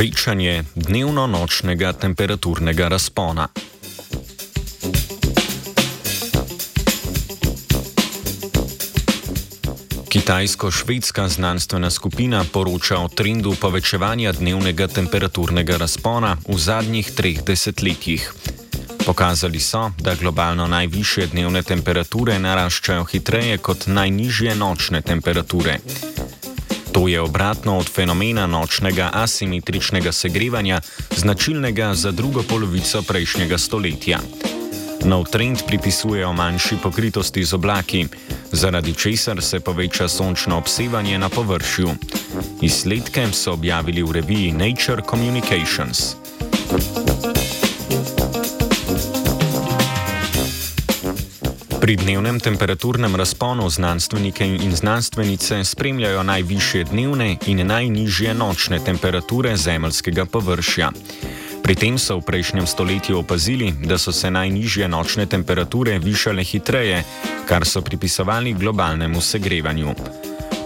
[0.00, 3.48] večanje dnevno-nočnega temperaturnega razpona.
[10.08, 18.32] Kitajsko-švedska znanstvena skupina poroča o trendu povečevanja dnevnega temperaturnega razpona v zadnjih treh desetletjih.
[19.06, 25.78] Pokazali so, da globalno najvišje dnevne temperature naraščajo hitreje kot najnižje nočne temperature.
[26.92, 30.80] To je obratno od fenomena nočnega asimetričnega segrevanja,
[31.16, 34.18] značilnega za drugo polovico prejšnjega stoletja.
[35.04, 38.06] Nov trend pripisujejo manjši pokritosti z oblaki,
[38.52, 41.90] zaradi česar se poveča sončno obsevanje na površju.
[42.60, 46.14] Izsledke so objavili v reviji Nature Communications.
[51.80, 60.26] Pri dnevnem temperaturnem razponu znanstvenike in znanstvenice spremljajo najvišje dnevne in najnižje nočne temperature zemeljskega
[60.26, 60.90] površja.
[61.62, 67.00] Pri tem so v prejšnjem stoletju opazili, da so se najnižje nočne temperature višale hitreje,
[67.48, 69.94] kar so pripisovali globalnemu segrevanju.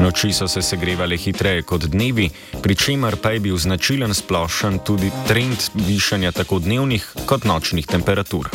[0.00, 2.28] Noči so se segrevale hitreje kot dnevi,
[2.62, 8.52] pri čemer pa je bil značilen splošen tudi trend višanja tako dnevnih kot nočnih temperatur.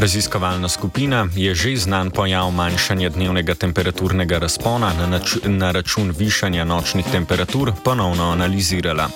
[0.00, 7.04] Raziskovalna skupina je že znan pojav manjšanja dnevnega temperaturnega razpona na, na račun višanja nočnih
[7.12, 9.08] temperatur ponovno analizirala.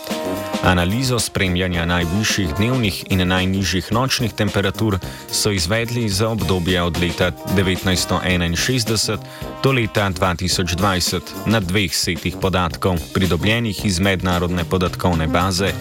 [0.63, 4.99] Analizo spremljanja najvišjih dnevnih in najnižjih nočnih temperatur
[5.33, 9.19] so izvedli za obdobje od leta 1961
[9.63, 15.73] do leta 2020 na dveh setih podatkov, pridobljenih iz mednarodne podatkovne baze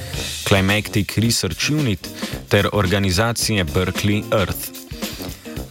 [0.48, 2.10] Climatic Research Unit
[2.50, 4.93] ter organizacije Berkeley Earth.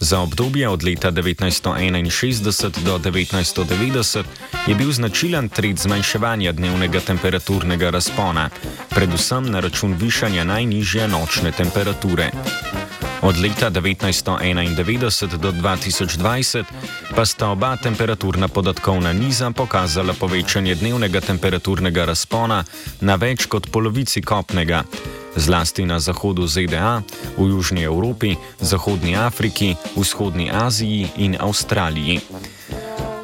[0.03, 4.23] Za obdobje od leta 1961 do 1990
[4.67, 8.49] je bil značilen trend zmanjševanja dnevnega temperaturnega razpona,
[8.89, 12.31] predvsem na račun višanja najnižje nočne temperature.
[13.21, 16.63] Od leta 1991 do 2020
[17.15, 22.63] pa sta oba temperaturna podatkovna niza pokazala povečanje dnevnega temperaturnega razpona
[23.01, 24.83] na več kot polovici kopnega
[25.35, 27.01] zlasti na zahodu ZDA,
[27.37, 32.19] v Južni Evropi, Zahodni Afriki, Vzhodni Aziji in Avstraliji.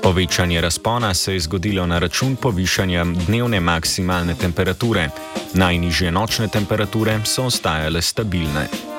[0.04, 5.10] Povečanje razpona se je zgodilo na račun povišanja dnevne maksimalne temperature,
[5.54, 8.99] najnižje nočne temperature so ostajale stabilne.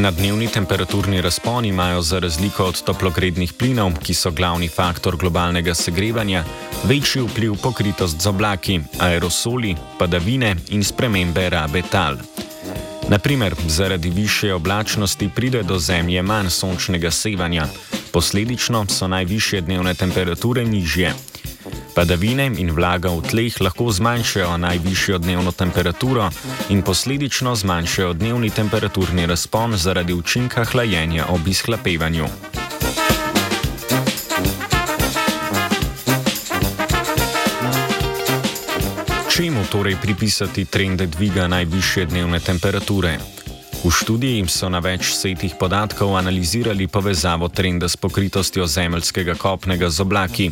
[0.00, 5.74] Na dnevni temperaturni razpon imajo za razliko od toplogrednih plinov, ki so glavni faktor globalnega
[5.74, 6.44] segrevanja,
[6.84, 12.16] večji vpliv pokritost z oblaki, aerosoli, padavine in spremembe rabe tal.
[13.08, 17.66] Naprimer, zaradi više oblačnosti pride do Zemlje manj sončnega sevanja,
[18.12, 21.14] posledično so najvišje dnevne temperature nižje.
[21.94, 26.30] Padavine in vlaga v tleh lahko zmanjšajo najvišjo dnevno temperaturo
[26.68, 32.26] in posledično zmanjšajo dnevni temperaturni razpon zaradi učinka hlajenja ob izhlapevanju.
[39.36, 43.18] Čemu torej pripisati trende dviga najvišje dnevne temperature?
[43.80, 50.04] V študiji so na več setih podatkov analizirali povezavo trenda s pokritostjo zemeljskega kopnega z
[50.04, 50.50] oblaki,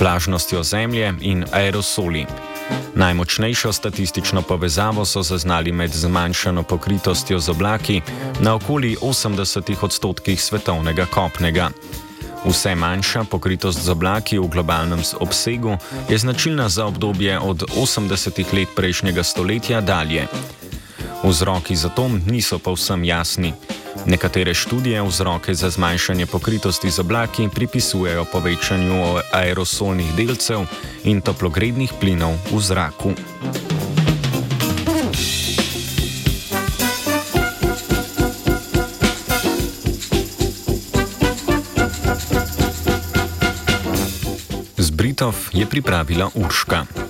[0.00, 2.24] vlažnostjo zemlje in aerosoli.
[2.96, 8.00] Najmočnejšo statistično povezavo so zaznali med zmanjšano pokritostjo z oblaki
[8.40, 11.68] na okoli 80 odstotkih svetovnega kopnega.
[12.44, 15.76] Vse manjša pokritost z oblaki v globalnem obsegu
[16.08, 20.24] je značilna za obdobje od 80 let prejšnjega stoletja dalje.
[21.24, 23.52] Vzroki za to niso povsem jasni.
[24.06, 30.64] Nekatere študije vzroke za zmanjšanje pokritosti z oblaki pripisujejo povečanju aerosolnih delcev
[31.04, 33.12] in toplogrednih plinov v zraku.
[45.00, 47.09] Britov je pripravila Urška.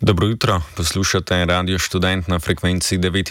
[0.00, 3.24] Dobro jutro, poslušate Radio Student na frekvenci 9.